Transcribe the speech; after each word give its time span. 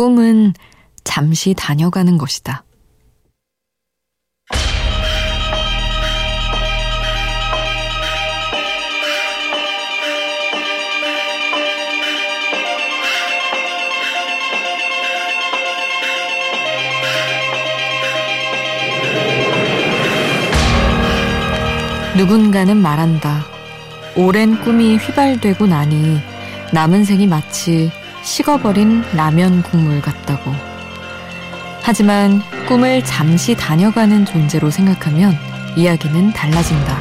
꿈은 0.00 0.54
잠시 1.04 1.52
다녀가는 1.52 2.16
것이다. 2.16 2.64
누군가는 22.16 22.74
말한다. 22.74 23.44
오랜 24.16 24.58
꿈이 24.62 24.96
휘발되고 24.96 25.66
나니 25.66 26.20
남은 26.72 27.04
생이 27.04 27.26
마치 27.26 27.92
식어버린 28.22 29.02
라면 29.14 29.62
국물 29.62 30.00
같다고. 30.00 30.54
하지만 31.82 32.42
꿈을 32.68 33.02
잠시 33.04 33.54
다녀가는 33.54 34.24
존재로 34.24 34.70
생각하면 34.70 35.36
이야기는 35.76 36.32
달라진다. 36.32 37.00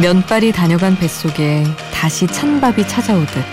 면발이 0.00 0.52
다녀간 0.52 0.96
뱃속에 0.96 1.64
다시 1.92 2.26
찬밥이 2.26 2.86
찾아오듯 2.86 3.44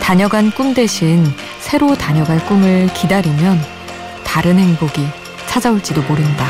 다녀간 0.00 0.50
꿈 0.50 0.74
대신 0.74 1.26
새로 1.60 1.96
다녀갈 1.96 2.44
꿈을 2.46 2.88
기다리면 2.92 3.58
다른 4.22 4.58
행복이 4.58 5.06
찾아올지도 5.46 6.02
모른다. 6.02 6.46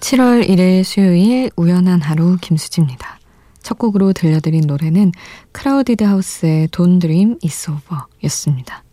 7월 0.00 0.46
1일 0.46 0.84
수요일 0.84 1.50
우연한 1.56 2.02
하루 2.02 2.36
김수지입니다. 2.40 3.18
첫 3.62 3.78
곡으로 3.78 4.12
들려드린 4.12 4.66
노래는 4.66 5.12
크라우디드 5.52 6.04
하우스의 6.04 6.68
Don't 6.68 7.00
Dream 7.00 7.38
It's 7.38 7.70
Over 7.70 8.02
였습니다. 8.24 8.84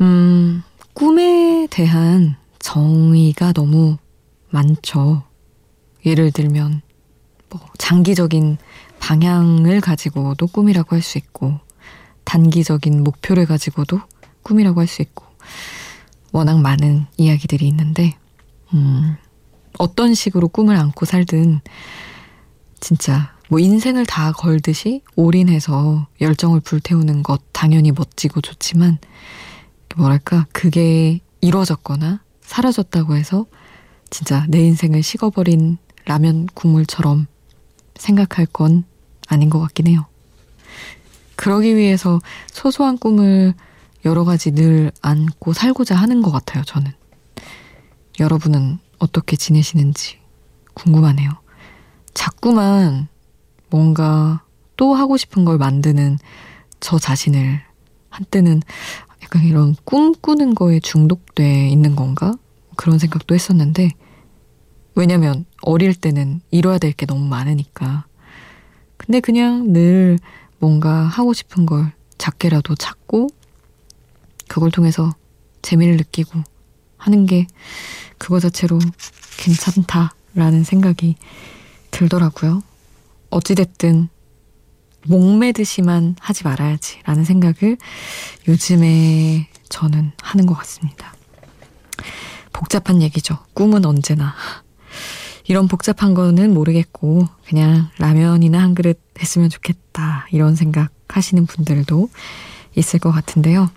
음, 0.00 0.62
꿈에 0.94 1.68
대한 1.70 2.36
정의가 2.58 3.52
너무 3.52 3.98
많죠. 4.50 5.22
예를 6.04 6.32
들면, 6.32 6.82
뭐, 7.48 7.60
장기적인 7.78 8.58
방향을 8.98 9.80
가지고도 9.80 10.48
꿈이라고 10.48 10.96
할 10.96 11.02
수 11.02 11.18
있고, 11.18 11.60
단기적인 12.24 13.04
목표를 13.04 13.46
가지고도 13.46 14.00
꿈이라고 14.42 14.80
할 14.80 14.88
수 14.88 15.02
있고, 15.02 15.24
워낙 16.32 16.60
많은 16.60 17.06
이야기들이 17.16 17.66
있는데, 17.68 18.16
음, 18.74 19.16
어떤 19.78 20.14
식으로 20.14 20.48
꿈을 20.48 20.76
안고 20.76 21.06
살든, 21.06 21.60
진짜, 22.80 23.34
뭐 23.48 23.58
인생을 23.58 24.06
다 24.06 24.32
걸듯이 24.32 25.02
올인해서 25.14 26.08
열정을 26.20 26.60
불태우는 26.60 27.22
것 27.22 27.40
당연히 27.52 27.92
멋지고 27.92 28.40
좋지만, 28.40 28.98
뭐랄까, 29.96 30.46
그게 30.52 31.20
이루어졌거나 31.40 32.20
사라졌다고 32.42 33.16
해서 33.16 33.46
진짜 34.10 34.46
내 34.48 34.60
인생을 34.60 35.02
식어버린 35.02 35.78
라면 36.04 36.46
국물처럼 36.54 37.26
생각할 37.96 38.46
건 38.46 38.84
아닌 39.28 39.50
것 39.50 39.58
같긴 39.60 39.88
해요. 39.88 40.06
그러기 41.34 41.76
위해서 41.76 42.20
소소한 42.48 42.98
꿈을 42.98 43.54
여러 44.06 44.24
가지 44.24 44.52
늘 44.52 44.92
안고 45.02 45.52
살고자 45.52 45.96
하는 45.96 46.22
것 46.22 46.30
같아요, 46.30 46.62
저는. 46.62 46.92
여러분은 48.20 48.78
어떻게 48.98 49.36
지내시는지 49.36 50.18
궁금하네요. 50.74 51.28
자꾸만 52.14 53.08
뭔가 53.68 54.44
또 54.76 54.94
하고 54.94 55.16
싶은 55.16 55.44
걸 55.44 55.58
만드는 55.58 56.18
저 56.78 57.00
자신을 57.00 57.60
한때는 58.08 58.62
약간 59.24 59.42
이런 59.42 59.74
꿈꾸는 59.84 60.54
거에 60.54 60.78
중독돼 60.78 61.68
있는 61.68 61.96
건가? 61.96 62.32
그런 62.76 63.00
생각도 63.00 63.34
했었는데, 63.34 63.90
왜냐면 64.94 65.44
어릴 65.62 65.94
때는 65.94 66.40
이뤄야 66.52 66.78
될 66.78 66.92
게 66.92 67.06
너무 67.06 67.26
많으니까. 67.26 68.06
근데 68.98 69.18
그냥 69.18 69.72
늘 69.72 70.20
뭔가 70.60 70.92
하고 71.06 71.32
싶은 71.32 71.66
걸 71.66 71.92
작게라도 72.18 72.76
찾고, 72.76 73.30
그걸 74.48 74.70
통해서 74.70 75.14
재미를 75.62 75.96
느끼고 75.96 76.42
하는 76.96 77.26
게 77.26 77.46
그거 78.18 78.40
자체로 78.40 78.78
괜찮다라는 79.38 80.64
생각이 80.64 81.16
들더라고요. 81.90 82.62
어찌됐든 83.30 84.08
목매듯이만 85.06 86.16
하지 86.20 86.44
말아야지 86.44 87.00
라는 87.04 87.24
생각을 87.24 87.76
요즘에 88.48 89.48
저는 89.68 90.12
하는 90.22 90.46
것 90.46 90.54
같습니다. 90.54 91.14
복잡한 92.52 93.02
얘기죠. 93.02 93.38
꿈은 93.54 93.84
언제나. 93.84 94.34
이런 95.44 95.68
복잡한 95.68 96.14
거는 96.14 96.54
모르겠고, 96.54 97.28
그냥 97.46 97.88
라면이나 97.98 98.60
한 98.60 98.74
그릇 98.74 99.00
했으면 99.20 99.48
좋겠다. 99.48 100.26
이런 100.32 100.56
생각 100.56 100.90
하시는 101.08 101.46
분들도 101.46 102.08
있을 102.74 102.98
것 102.98 103.12
같은데요. 103.12 103.70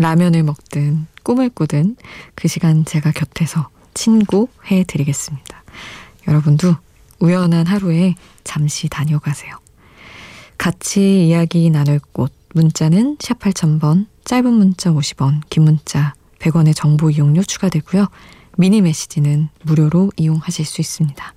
라면을 0.00 0.42
먹든 0.42 1.06
꿈을 1.22 1.50
꾸든 1.50 1.96
그 2.34 2.48
시간 2.48 2.86
제가 2.86 3.12
곁에서 3.12 3.68
친구 3.92 4.48
해드리겠습니다. 4.70 5.62
여러분도 6.26 6.74
우연한 7.18 7.66
하루에 7.66 8.14
잠시 8.42 8.88
다녀가세요. 8.88 9.54
같이 10.56 11.28
이야기 11.28 11.68
나눌 11.68 12.00
곳 12.12 12.32
문자는 12.54 13.18
샵 13.20 13.38
8000번 13.40 14.06
짧은 14.24 14.50
문자 14.50 14.90
50원 14.90 15.42
긴 15.50 15.64
문자 15.64 16.14
100원의 16.38 16.74
정보 16.74 17.10
이용료 17.10 17.42
추가되고요. 17.42 18.06
미니 18.56 18.80
메시지는 18.80 19.50
무료로 19.64 20.12
이용하실 20.16 20.64
수 20.64 20.80
있습니다. 20.80 21.34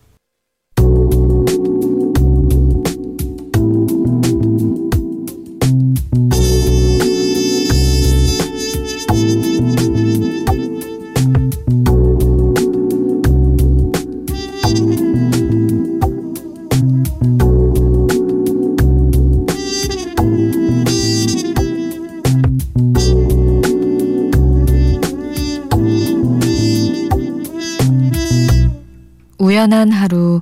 우연한 29.74 29.92
하루 29.92 30.42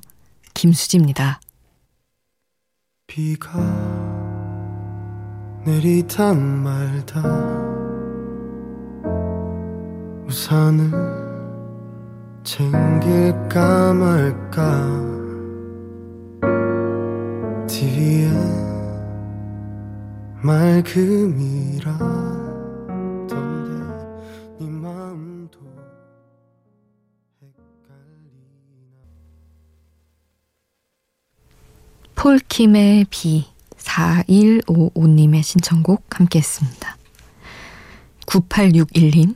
김수지입니다. 0.54 1.40
비가 3.08 3.50
내리다 5.66 6.34
말다. 6.34 7.22
우산을 10.28 10.92
챙길까 12.44 13.94
말까. 13.94 14.90
TV에 17.68 18.30
맑음이라 20.42 21.98
폴킴의 32.22 33.08
비 33.10 33.48
4155님의 33.78 35.42
신청곡 35.42 36.20
함께 36.20 36.38
했습니다. 36.38 36.96
9861님 38.28 39.36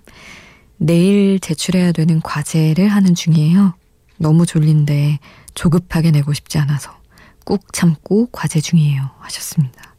내일 0.77 1.39
제출해야 1.39 1.93
되는 1.93 2.21
과제를 2.21 2.87
하는 2.87 3.15
중이에요. 3.15 3.73
너무 4.17 4.45
졸린데 4.45 5.17
조급하게 5.55 6.11
내고 6.11 6.33
싶지 6.33 6.59
않아서 6.59 6.95
꾹 7.43 7.73
참고 7.73 8.27
과제 8.31 8.61
중이에요. 8.61 9.09
하셨습니다. 9.17 9.95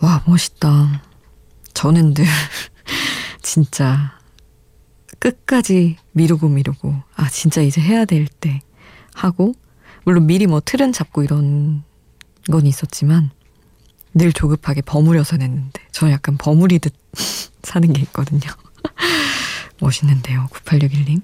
와, 0.00 0.22
멋있다. 0.26 1.02
저는 1.74 2.14
늘 2.14 2.24
진짜 3.42 4.18
끝까지 5.18 5.98
미루고 6.12 6.48
미루고 6.48 7.02
아, 7.16 7.28
진짜 7.28 7.60
이제 7.60 7.82
해야 7.82 8.06
될 8.06 8.28
때 8.28 8.62
하고 9.12 9.52
물론 10.04 10.26
미리 10.26 10.46
뭐 10.46 10.62
틀은 10.64 10.92
잡고 10.94 11.22
이런 11.22 11.84
건 12.50 12.66
있었지만 12.66 13.30
늘 14.14 14.32
조급하게 14.32 14.82
버무려서 14.82 15.36
냈는데 15.36 15.80
저는 15.92 16.12
약간 16.12 16.36
버무리듯 16.36 16.92
사는 17.62 17.92
게 17.92 18.02
있거든요. 18.02 18.50
멋있는데요. 19.80 20.48
9861님. 20.52 21.20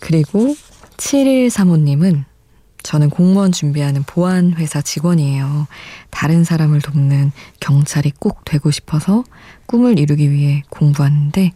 그리고 0.00 0.56
7135님은 0.96 2.24
저는 2.82 3.10
공무원 3.10 3.52
준비하는 3.52 4.02
보안회사 4.02 4.82
직원이에요. 4.82 5.66
다른 6.10 6.42
사람을 6.44 6.80
돕는 6.80 7.32
경찰이 7.60 8.12
꼭 8.18 8.44
되고 8.44 8.70
싶어서 8.70 9.24
꿈을 9.66 9.98
이루기 9.98 10.30
위해 10.30 10.62
공부하는데 10.68 11.52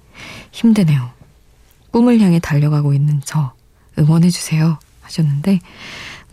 힘드네요. 0.52 1.10
꿈을 1.90 2.20
향해 2.20 2.38
달려가고 2.38 2.94
있는 2.94 3.20
저 3.24 3.52
응원해주세요. 3.98 4.78
하셨는데, 5.00 5.60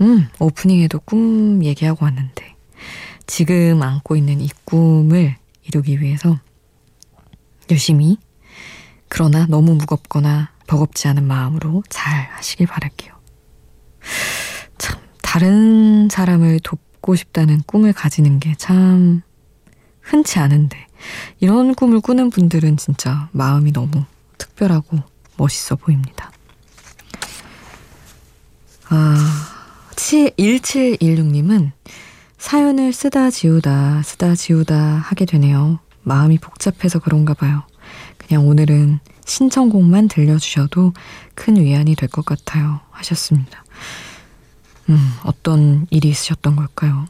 음, 0.01 0.27
오프닝에도 0.39 0.99
꿈 0.99 1.63
얘기하고 1.63 2.05
왔는데, 2.05 2.55
지금 3.27 3.81
안고 3.81 4.15
있는 4.15 4.41
이 4.41 4.49
꿈을 4.65 5.35
이루기 5.63 6.01
위해서 6.01 6.39
열심히, 7.71 8.17
그러나 9.07 9.45
너무 9.47 9.75
무겁거나 9.75 10.51
버겁지 10.67 11.07
않은 11.09 11.23
마음으로 11.23 11.83
잘 11.89 12.27
하시길 12.31 12.67
바랄게요. 12.67 13.13
참, 14.77 14.99
다른 15.21 16.09
사람을 16.09 16.59
돕고 16.61 17.15
싶다는 17.15 17.61
꿈을 17.65 17.93
가지는 17.93 18.39
게 18.39 18.55
참 18.57 19.21
흔치 20.01 20.39
않은데, 20.39 20.87
이런 21.39 21.73
꿈을 21.75 22.01
꾸는 22.01 22.29
분들은 22.29 22.75
진짜 22.77 23.29
마음이 23.31 23.71
너무 23.71 24.03
특별하고 24.37 24.97
멋있어 25.37 25.75
보입니다. 25.77 26.31
1716님은 30.13 31.71
사연을 32.37 32.93
쓰다 32.93 33.31
지우다 33.31 34.03
쓰다 34.03 34.35
지우다 34.35 34.75
하게 34.75 35.25
되네요. 35.25 35.79
마음이 36.03 36.37
복잡해서 36.37 36.99
그런가 36.99 37.33
봐요. 37.33 37.63
그냥 38.17 38.47
오늘은 38.47 38.99
신청곡만 39.25 40.09
들려주셔도 40.09 40.93
큰 41.33 41.55
위안이 41.55 41.95
될 41.95 42.09
것 42.09 42.25
같아요. 42.25 42.81
하셨습니다. 42.91 43.63
음, 44.89 45.13
어떤 45.23 45.87
일이 45.89 46.09
있으셨던 46.09 46.57
걸까요? 46.57 47.05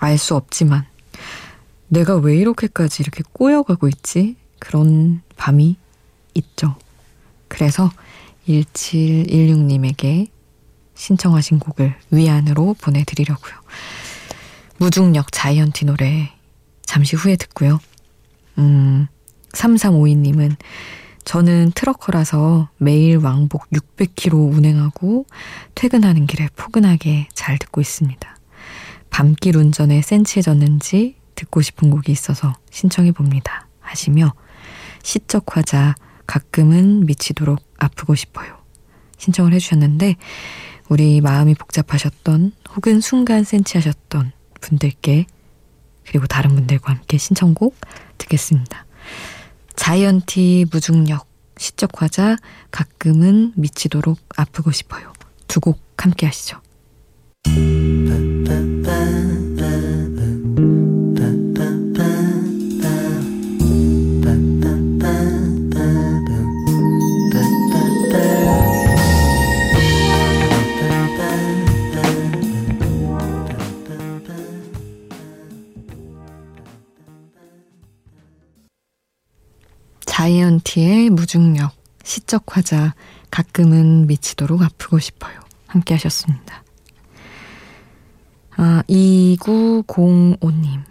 알 0.00 0.16
수 0.18 0.36
없지만, 0.36 0.84
내가 1.88 2.16
왜 2.16 2.36
이렇게까지 2.36 3.02
이렇게 3.02 3.22
꼬여가고 3.32 3.88
있지? 3.88 4.36
그런 4.60 5.22
밤이 5.36 5.76
있죠. 6.34 6.76
그래서 7.48 7.90
1716님에게 8.46 10.28
신청하신 10.94 11.58
곡을 11.58 11.94
위안으로 12.10 12.74
보내드리려고요. 12.80 13.54
무중력 14.78 15.32
자이언티 15.32 15.84
노래 15.86 16.32
잠시 16.82 17.16
후에 17.16 17.36
듣고요. 17.36 17.80
음, 18.58 19.06
3352님은 19.52 20.56
저는 21.24 21.72
트럭커라서 21.74 22.68
매일 22.76 23.16
왕복 23.16 23.68
600km 23.70 24.52
운행하고 24.54 25.26
퇴근하는 25.74 26.26
길에 26.26 26.48
포근하게 26.54 27.28
잘 27.32 27.58
듣고 27.58 27.80
있습니다. 27.80 28.36
밤길 29.10 29.56
운전에 29.56 30.02
센치해졌는지 30.02 31.16
듣고 31.34 31.62
싶은 31.62 31.90
곡이 31.90 32.12
있어서 32.12 32.52
신청해 32.70 33.12
봅니다. 33.12 33.68
하시며 33.80 34.34
시적 35.02 35.56
화자 35.56 35.94
가끔은 36.26 37.06
미치도록 37.06 37.60
아프고 37.78 38.14
싶어요. 38.14 38.58
신청을 39.18 39.52
해주셨는데 39.54 40.16
우리 40.88 41.20
마음이 41.20 41.54
복잡하셨던 41.54 42.52
혹은 42.76 43.00
순간 43.00 43.44
센치하셨던 43.44 44.32
분들께 44.60 45.26
그리고 46.06 46.26
다른 46.26 46.54
분들과 46.54 46.92
함께 46.92 47.16
신청곡 47.18 47.76
듣겠습니다. 48.18 48.84
자이언티 49.76 50.66
무중력 50.70 51.26
시적 51.56 52.02
화자 52.02 52.36
가끔은 52.70 53.52
미치도록 53.56 54.18
아프고 54.36 54.70
싶어요. 54.72 55.12
두 55.48 55.60
곡 55.60 55.80
함께 55.96 56.26
하시죠. 56.26 56.60
자이언티의 80.74 81.10
무중력, 81.10 81.72
시적 82.02 82.56
화자, 82.56 82.94
가끔은 83.30 84.06
미치도록 84.06 84.62
아프고 84.62 84.98
싶어요. 84.98 85.40
함께 85.66 85.94
하셨습니다. 85.94 86.62
아, 88.56 88.82
2905님. 88.88 90.82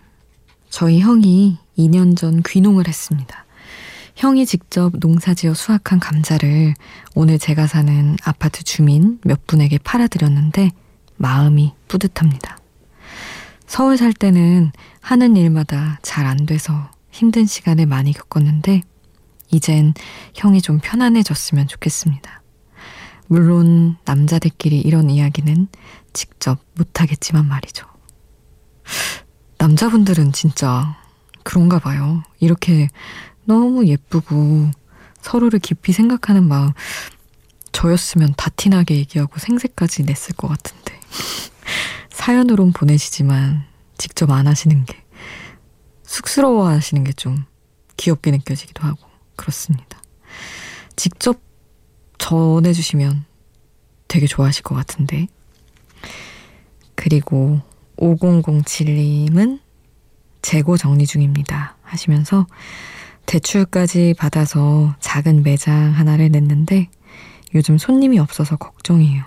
저희 0.70 1.00
형이 1.00 1.58
2년 1.78 2.18
전 2.18 2.42
귀농을 2.42 2.88
했습니다. 2.88 3.46
형이 4.16 4.46
직접 4.46 4.94
농사지어 4.98 5.54
수확한 5.54 6.00
감자를 6.00 6.74
오늘 7.16 7.38
제가 7.38 7.68
사는 7.68 8.16
아파트 8.24 8.64
주민 8.64 9.20
몇 9.24 9.46
분에게 9.48 9.80
팔아드렸는데 9.80 10.72
마음이 11.18 11.74
뿌듯합니다. 11.88 12.58
서울 13.68 13.98
살 13.98 14.14
때는 14.14 14.72
하는 15.02 15.36
일마다 15.36 16.00
잘 16.02 16.26
안 16.26 16.46
돼서 16.46 16.90
힘든 17.12 17.46
시간을 17.46 17.86
많이 17.86 18.14
겪었는데 18.14 18.82
이젠 19.54 19.94
형이 20.36 20.62
좀 20.62 20.80
편안해졌으면 20.82 21.68
좋겠습니다. 21.68 22.42
물론 23.28 23.98
남자들끼리 24.06 24.80
이런 24.82 25.10
이야기는 25.10 25.68
직접 26.12 26.60
못하겠지만 26.76 27.48
말이죠. 27.48 27.86
남자분들은 29.58 30.34
진짜 30.34 30.98
그런가 31.44 31.80
봐요. 31.80 32.24
이렇게 32.40 32.90
너무 33.46 33.86
예쁘고 33.88 34.72
서로를 35.22 35.60
깊이 35.60 35.94
생각하는 35.94 36.48
마음 36.48 36.72
저였으면 37.72 38.34
다 38.38 38.50
티나게 38.56 38.96
얘기하고 38.98 39.40
생색까지 39.40 40.04
냈을 40.04 40.36
것 40.36 40.48
같은데 40.48 41.00
사연으론 42.12 42.72
보내시지만 42.74 43.66
직접 43.98 44.30
안 44.32 44.48
하시는 44.48 44.84
게 44.86 45.04
쑥스러워 46.04 46.68
하시는 46.68 47.04
게 47.04 47.14
좀 47.14 47.46
귀엽게 47.98 48.32
느껴지기도 48.32 48.84
하고 48.84 49.13
그렇습니다. 49.36 50.02
직접 50.96 51.40
전해주시면 52.18 53.26
되게 54.08 54.28
좋아하실 54.28 54.64
것 54.64 54.76
같은데. 54.76 55.28
그리고 56.96 57.62
5007님은 57.98 59.60
재고 60.42 60.78
정리 60.78 61.06
중입니다. 61.06 61.78
하시면서 61.82 62.48
대출까지 63.26 64.16
받아서 64.18 64.96
작은 65.00 65.44
매장 65.44 65.92
하나를 65.92 66.30
냈는데 66.30 66.90
요즘 67.56 67.78
손님이 67.78 68.20
없어서 68.20 68.58
걱정이에요. 68.58 69.24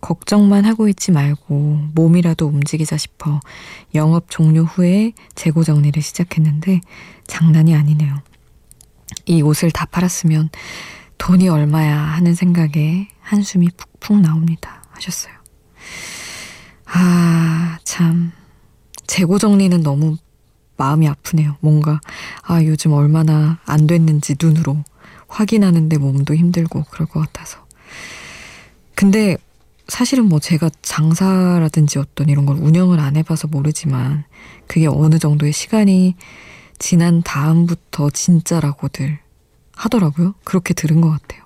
걱정만 0.00 0.66
하고 0.66 0.88
있지 0.88 1.12
말고 1.12 1.80
몸이라도 1.94 2.46
움직이자 2.46 2.98
싶어 2.98 3.40
영업 3.94 4.26
종료 4.28 4.62
후에 4.64 5.12
재고 5.34 5.64
정리를 5.64 6.00
시작했는데 6.02 6.82
장난이 7.26 7.74
아니네요. 7.74 8.20
이 9.26 9.42
옷을 9.42 9.70
다 9.70 9.86
팔았으면 9.86 10.50
돈이 11.18 11.48
얼마야 11.48 11.98
하는 11.98 12.34
생각에 12.34 13.08
한숨이 13.20 13.68
푹푹 13.76 14.20
나옵니다. 14.20 14.82
하셨어요. 14.90 15.32
아, 16.86 17.78
참. 17.84 18.32
재고 19.06 19.38
정리는 19.38 19.82
너무 19.82 20.16
마음이 20.76 21.08
아프네요. 21.08 21.56
뭔가, 21.60 22.00
아, 22.42 22.62
요즘 22.64 22.92
얼마나 22.92 23.58
안 23.64 23.86
됐는지 23.86 24.36
눈으로 24.40 24.82
확인하는데 25.28 25.98
몸도 25.98 26.34
힘들고 26.34 26.84
그럴 26.90 27.06
것 27.06 27.20
같아서. 27.20 27.64
근데 28.94 29.36
사실은 29.88 30.26
뭐 30.26 30.38
제가 30.40 30.70
장사라든지 30.82 31.98
어떤 31.98 32.28
이런 32.28 32.46
걸 32.46 32.56
운영을 32.56 33.00
안 33.00 33.16
해봐서 33.16 33.48
모르지만 33.48 34.24
그게 34.66 34.86
어느 34.86 35.18
정도의 35.18 35.52
시간이 35.52 36.14
지난 36.78 37.22
다음부터 37.22 38.10
진짜라고들 38.10 39.18
하더라고요. 39.74 40.34
그렇게 40.44 40.74
들은 40.74 41.00
것 41.00 41.10
같아요. 41.10 41.42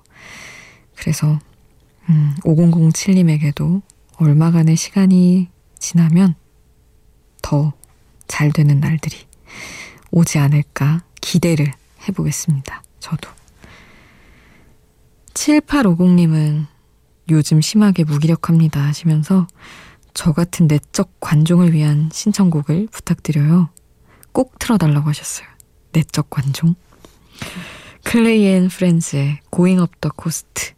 그래서 0.96 1.38
음, 2.08 2.34
5007님에게도 2.44 3.82
얼마간의 4.16 4.76
시간이 4.76 5.48
지나면 5.78 6.34
더 7.42 7.78
잘 8.28 8.52
되는 8.52 8.78
날들이 8.78 9.16
오지 10.12 10.38
않을까 10.38 11.02
기대를 11.20 11.72
해보겠습니다. 12.06 12.84
저도. 13.00 13.28
7850님은 15.34 16.66
요즘 17.30 17.60
심하게 17.60 18.04
무기력합니다 18.04 18.80
하시면서 18.80 19.48
저 20.14 20.32
같은 20.32 20.66
내적 20.68 21.12
관종을 21.20 21.72
위한 21.72 22.10
신청곡을 22.12 22.88
부탁드려요. 22.90 23.70
꼭 24.38 24.56
틀어달라고 24.60 25.08
하셨어요. 25.08 25.48
내적 25.90 26.30
관종. 26.30 26.76
Clay 28.04 28.46
and 28.46 28.68
Friends의 28.68 29.40
Going 29.50 29.80
Up 29.82 29.92
the 30.00 30.12
Coast 30.16 30.74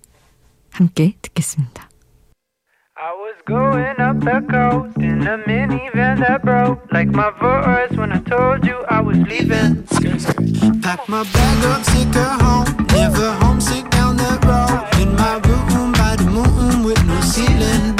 함께 0.70 1.12
듣겠습니다. 1.20 1.90
I 2.96 3.12
was 3.12 3.36
going 3.46 4.00
up 4.00 4.18
the 4.24 4.40
coast 4.48 4.96
in 5.02 5.26
a 5.26 5.36
minivan 5.44 6.24
that 6.24 6.40
broke 6.40 6.88
like 6.90 7.12
my 7.12 7.28
voice 7.36 7.92
when 7.98 8.12
I 8.12 8.24
told 8.24 8.64
you 8.64 8.80
I 8.88 9.04
was 9.04 9.18
leaving. 9.28 9.84
Pack 10.80 11.06
my 11.06 11.22
bag 11.28 11.64
up, 11.68 11.84
take 11.84 12.14
her 12.14 12.40
home. 12.40 12.64
Never 12.96 13.28
homesick 13.44 13.90
down 13.90 14.16
that 14.16 14.40
road. 14.40 14.88
In 15.04 15.12
my 15.20 15.36
room 15.44 15.92
by 15.92 16.16
the 16.16 16.24
moon 16.24 16.82
with 16.82 17.04
no 17.04 17.20
ceiling. 17.20 17.99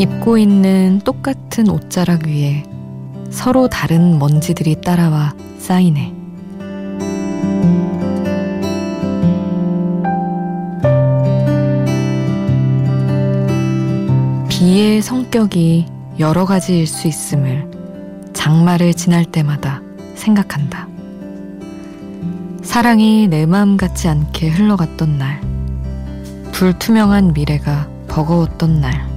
입고 0.00 0.38
있는 0.38 0.98
똑같은 1.04 1.68
옷자락 1.68 2.26
위에 2.26 2.62
서로 3.28 3.68
다른 3.68 4.18
먼지들이 4.18 4.80
따라와 4.80 5.34
쌓이네. 5.58 6.14
비의 14.48 15.02
성격이 15.02 15.84
여러 16.18 16.46
가지일 16.46 16.86
수 16.86 17.06
있음을 17.06 17.70
장마를 18.32 18.94
지날 18.94 19.26
때마다 19.26 19.82
생각한다. 20.14 20.88
사랑이 22.62 23.28
내 23.28 23.44
마음 23.44 23.76
같지 23.76 24.08
않게 24.08 24.48
흘러갔던 24.48 25.18
날, 25.18 25.42
불투명한 26.52 27.34
미래가 27.34 27.86
버거웠던 28.08 28.80
날, 28.80 29.09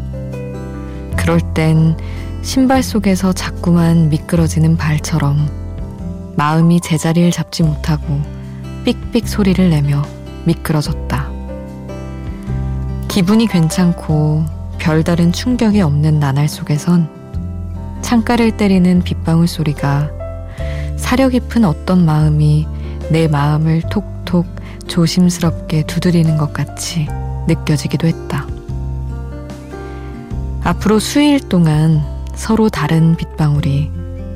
그럴 1.23 1.39
땐 1.39 1.95
신발 2.41 2.83
속에서 2.83 3.31
자꾸만 3.31 4.09
미끄러지는 4.09 4.75
발처럼 4.75 5.47
마음이 6.35 6.81
제자리를 6.81 7.31
잡지 7.31 7.63
못하고 7.63 8.21
삑삑 8.83 9.29
소리를 9.29 9.69
내며 9.69 10.01
미끄러졌다. 10.43 11.31
기분이 13.07 13.47
괜찮고 13.47 14.43
별다른 14.79 15.31
충격이 15.31 15.79
없는 15.79 16.19
나날 16.19 16.49
속에선 16.49 17.07
창가를 18.01 18.57
때리는 18.57 19.01
빗방울 19.03 19.47
소리가 19.47 20.11
사려 20.97 21.29
깊은 21.29 21.63
어떤 21.63 22.03
마음이 22.03 22.67
내 23.11 23.29
마음을 23.29 23.81
톡톡 23.83 24.45
조심스럽게 24.89 25.83
두드리는 25.83 26.35
것 26.35 26.51
같이 26.51 27.07
느껴지기도 27.47 28.07
했다. 28.07 28.52
앞으로 30.73 30.97
수일 30.97 31.39
동안 31.39 32.01
서로 32.33 32.67
다른 32.67 33.15
빗방울이 33.15 33.91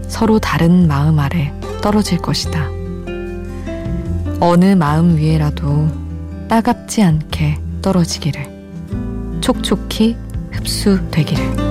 서로 0.07 0.37
다른 0.37 0.87
마음 0.87 1.17
아래 1.17 1.51
떨어질 1.81 2.19
것이다. 2.19 2.69
어느 4.39 4.75
마음 4.75 5.17
위에라도 5.17 5.87
따갑지 6.47 7.01
않게 7.01 7.57
떨어지기를, 7.81 9.41
촉촉히 9.41 10.15
흡수되기를. 10.51 11.66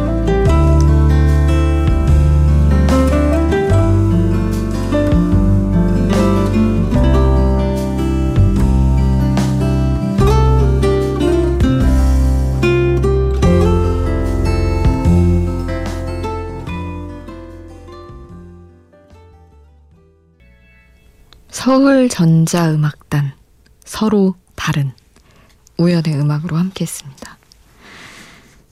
서울 21.67 22.09
전자음악단 22.09 23.33
서로 23.85 24.37
다른 24.55 24.93
우연의 25.79 26.15
음악으로 26.15 26.57
함께 26.57 26.85
했습니다. 26.85 27.39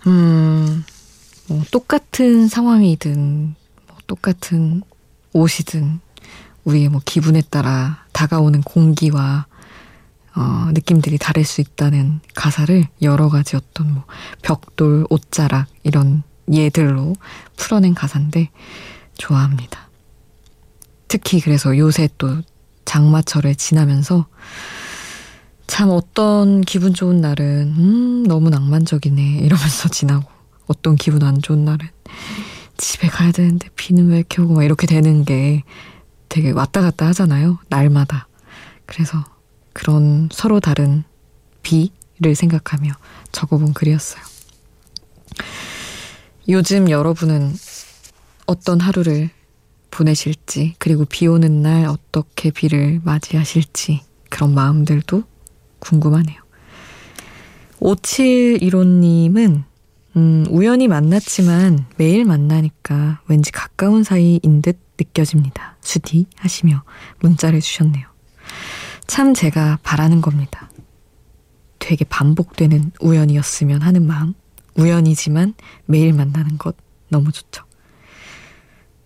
음, 0.07 0.85
뭐 1.49 1.65
똑같은 1.73 2.47
상황이든 2.47 3.57
뭐 3.89 3.97
똑같은 4.07 4.83
옷이든 5.33 5.99
우리의 6.63 6.89
뭐 6.89 7.01
기분에 7.05 7.43
따라 7.51 8.05
다가오는 8.13 8.63
공기와 8.63 9.47
어, 10.37 10.71
느낌들이 10.73 11.19
다를 11.19 11.43
수 11.45 11.61
있다는 11.61 12.21
가사를 12.37 12.87
여러 13.03 13.29
가지 13.29 13.57
어떤 13.57 13.93
뭐 13.93 14.05
벽돌, 14.41 15.05
옷자락 15.11 15.67
이런 15.83 16.23
예들로 16.49 17.15
풀어낸 17.57 17.93
가사인데 17.93 18.51
좋아합니다. 19.19 19.89
특히 21.09 21.41
그래서 21.41 21.77
요새 21.77 22.09
또 22.19 22.41
장마철을 22.85 23.55
지나면서 23.55 24.27
참 25.67 25.91
어떤 25.91 26.61
기분 26.61 26.95
좋은 26.95 27.21
날은 27.21 27.75
음 27.77 28.23
너무 28.25 28.51
낭만적이네 28.51 29.39
이러면서 29.39 29.89
지나고 29.89 30.25
어떤 30.67 30.97
기분 30.97 31.23
안 31.23 31.41
좋은 31.41 31.65
날은 31.65 31.89
집에 32.77 33.09
가야 33.09 33.33
되는데 33.33 33.69
비는 33.77 34.09
왜 34.09 34.19
이렇게 34.19 34.43
오고 34.43 34.55
막 34.55 34.65
이렇게 34.65 34.87
되는 34.87 35.25
게 35.25 35.63
되게 36.29 36.51
왔다 36.51 36.81
갔다 36.81 37.07
하잖아요 37.09 37.59
날마다. 37.69 38.29
그래서 38.87 39.25
그런 39.73 40.29
서로 40.33 40.61
다른 40.61 41.05
비를 41.63 42.35
생각하며 42.35 42.93
적어본 43.33 43.73
글이었어요. 43.73 44.23
요즘 46.49 46.91
여러분은 46.91 47.55
어떤 48.47 48.81
하루를 48.81 49.31
보내실지, 49.95 50.75
그리고 50.79 51.05
비 51.05 51.29
오는 51.29 51.63
날 51.63 51.87
어떻게 51.87 52.51
비를 52.51 53.01
맞이하실지, 53.05 54.03
그런 54.29 54.53
마음들도 54.53 55.23
궁금하네요. 55.79 56.43
5715님은, 57.81 59.63
음, 60.17 60.47
우연히 60.51 60.89
만났지만 60.89 61.87
매일 61.97 62.25
만나니까 62.25 63.21
왠지 63.29 63.53
가까운 63.53 64.03
사이인 64.03 64.63
듯 64.63 64.79
느껴집니다. 64.99 65.77
수디 65.81 66.27
하시며 66.37 66.83
문자를 67.21 67.61
주셨네요. 67.61 68.07
참 69.07 69.35
제가 69.35 69.79
바라는 69.83 70.21
겁니다. 70.21 70.71
되게 71.79 72.05
반복되는 72.05 72.93
우연이었으면 73.01 73.83
하는 73.83 74.07
마음. 74.07 74.35
우연이지만 74.77 75.55
매일 75.87 76.13
만나는 76.13 76.59
것 76.59 76.77
너무 77.09 77.31
좋죠. 77.31 77.65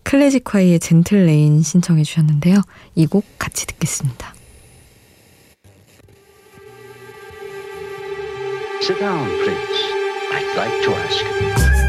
클래식화이의 0.09 0.81
젠틀레인 0.81 1.61
신청해 1.61 2.03
주셨는데요. 2.03 2.63
이 2.95 3.07
곡 3.07 3.27
같이 3.39 3.67
듣겠습니다. 3.67 4.33
Sit 8.81 8.99
down, 8.99 9.29
please. 9.45 9.59
I'd 10.33 10.57
like 10.57 10.83
to 10.85 10.95
ask. 10.95 11.88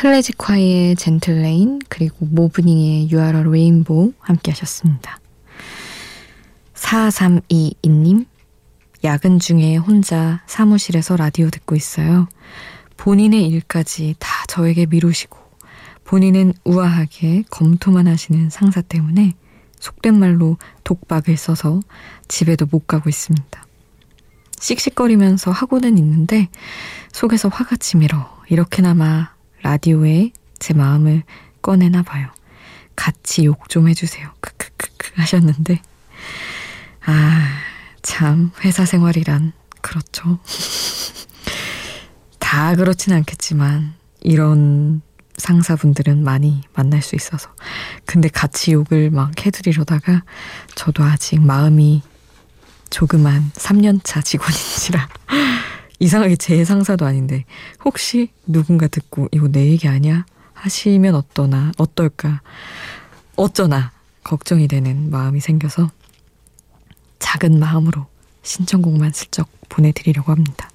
클래지콰이의 0.00 0.96
Gentle 0.96 1.45
Rain 1.45 1.78
그리고 1.90 2.24
모브닝의 2.24 3.10
a 3.12 3.18
Rainbow 3.18 4.14
함께 4.18 4.50
하셨습니다. 4.50 5.20
4322님 6.72 8.24
야근 9.04 9.38
중에 9.38 9.76
혼자 9.76 10.40
사무실에서 10.46 11.16
라디오 11.16 11.50
듣고 11.50 11.76
있어요. 11.76 12.28
본인의 12.96 13.46
일까지 13.48 14.14
다 14.18 14.46
저에게 14.48 14.86
미루시고 14.86 15.36
본인은 16.04 16.54
우아하게 16.64 17.44
검토만 17.50 18.08
하시는 18.08 18.48
상사 18.48 18.80
때문에 18.80 19.34
속된 19.80 20.18
말로 20.18 20.56
독박을 20.82 21.36
써서 21.36 21.78
집에도 22.26 22.64
못 22.64 22.86
가고 22.86 23.10
있습니다. 23.10 23.66
씩씩거리면서 24.60 25.50
하고는 25.50 25.98
있는데 25.98 26.48
속에서 27.12 27.50
화가 27.50 27.76
치밀어 27.76 28.40
이렇게나마 28.48 29.38
라디오에 29.62 30.32
제 30.58 30.74
마음을 30.74 31.22
꺼내나 31.62 32.02
봐요. 32.02 32.28
같이 32.96 33.44
욕 33.44 33.68
좀 33.68 33.88
해주세요. 33.88 34.28
크크크크 34.40 35.12
하셨는데 35.16 35.80
아 37.06 37.60
참 38.02 38.50
회사 38.64 38.84
생활이란 38.86 39.52
그렇죠. 39.82 40.38
다 42.38 42.74
그렇진 42.74 43.12
않겠지만 43.12 43.94
이런 44.20 45.02
상사분들은 45.36 46.22
많이 46.24 46.62
만날 46.74 47.02
수 47.02 47.14
있어서 47.16 47.50
근데 48.04 48.28
같이 48.28 48.72
욕을 48.72 49.10
막 49.10 49.32
해드리려다가 49.44 50.22
저도 50.74 51.04
아직 51.04 51.40
마음이 51.40 52.02
조그만 52.90 53.50
3년차 53.54 54.24
직원인지라 54.24 55.08
이상하게 56.00 56.36
제 56.36 56.64
상사도 56.64 57.06
아닌데 57.06 57.44
혹시 57.84 58.30
누군가 58.46 58.88
듣고 58.88 59.28
이거 59.32 59.48
내 59.48 59.68
얘기 59.68 59.86
아니야? 59.86 60.24
하시면 60.54 61.14
어떠나 61.14 61.72
어떨까 61.78 62.42
어쩌나 63.36 63.92
걱정이 64.24 64.66
되는 64.66 65.10
마음이 65.10 65.40
생겨서 65.40 65.90
작은 67.18 67.58
마음으로 67.58 68.06
신청곡만 68.42 69.12
슬쩍 69.12 69.48
보내드리려고 69.68 70.32
합니다. 70.32 70.68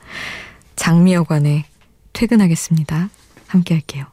장미여관에 0.76 1.66
퇴근하겠습니다. 2.14 3.10
함께 3.48 3.74
할게요. 3.74 4.06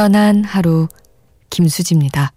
우연한 0.00 0.44
하루 0.44 0.88
김수지입니다. 1.50 2.32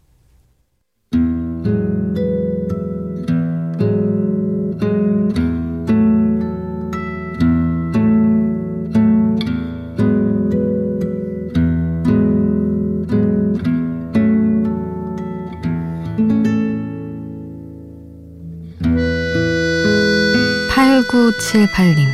팔구칠팔님 20.70 22.10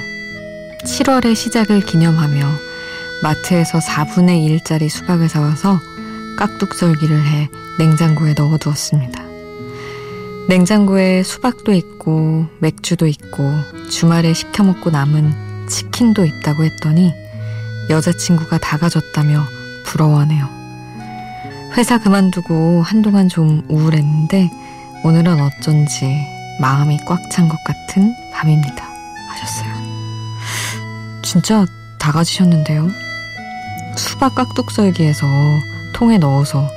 7월의 0.86 1.34
시작을 1.34 1.80
기념하며 1.82 2.68
마트에서 3.21 3.79
4분의 3.79 4.62
1짜리 4.62 4.89
수박을 4.89 5.29
사와서 5.29 5.79
깍둑썰기를 6.38 7.25
해 7.25 7.49
냉장고에 7.77 8.34
넣어두었습니다. 8.38 9.23
냉장고에 10.47 11.23
수박도 11.23 11.73
있고 11.73 12.47
맥주도 12.60 13.08
있고 13.08 13.53
주말에 13.89 14.34
시켜 14.34 14.63
먹고 14.63 14.89
남은 14.89 15.67
치킨도 15.67 16.25
있다고 16.25 16.63
했더니 16.63 17.13
여자친구가 17.89 18.58
다 18.60 18.77
가졌다며 18.77 19.43
부러워하네요. 19.86 20.47
회사 21.77 21.99
그만두고 21.99 22.82
한동안 22.82 23.29
좀 23.29 23.63
우울했는데 23.69 24.49
오늘은 25.03 25.39
어쩐지 25.39 26.25
마음이 26.60 26.97
꽉 27.05 27.19
찬 27.32 27.47
것 27.47 27.58
같은 27.63 28.13
밤입니다. 28.34 28.89
하셨어요. 29.29 29.69
진짜 31.21 31.65
다 31.99 32.12
가지셨는데요. 32.12 32.89
수박 33.95 34.36
깍둑썰기에서 34.36 35.28
통에 35.93 36.17
넣어서 36.17 36.69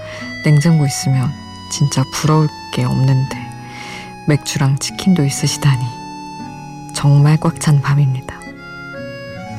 냉장고 0.44 0.86
있으면 0.86 1.30
진짜 1.70 2.02
부러울 2.12 2.48
게 2.72 2.84
없는데 2.84 3.36
맥주랑 4.28 4.78
치킨도 4.78 5.24
있으시다니 5.24 5.84
정말 6.94 7.36
꽉 7.38 7.60
찬 7.60 7.80
밤입니다. 7.80 8.40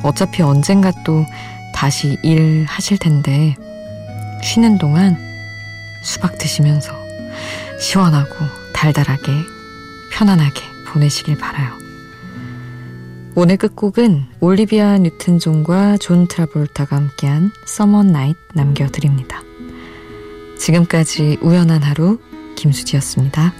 어차피 0.02 0.42
언젠가 0.42 0.92
또 1.04 1.24
다시 1.74 2.18
일 2.22 2.66
하실 2.68 2.98
텐데 2.98 3.54
쉬는 4.42 4.78
동안 4.78 5.16
수박 6.02 6.38
드시면서 6.38 6.92
시원하고 7.80 8.34
달달하게 8.74 9.32
편안하게 10.12 10.62
보내시길 10.86 11.38
바라요. 11.38 11.83
오늘 13.36 13.56
끝곡은 13.56 14.26
올리비아 14.38 14.96
뉴튼 14.98 15.40
존과 15.40 15.96
존 15.96 16.28
트라볼타가 16.28 16.94
함께한 16.94 17.50
Summer 17.66 18.04
Nights 18.04 18.36
남겨드립니다. 18.54 19.42
지금까지 20.56 21.38
우연한 21.42 21.82
하루 21.82 22.20
김수지였습니다. 22.54 23.52